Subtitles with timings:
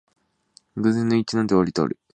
[0.77, 1.99] 偶然の一致なんてわりとある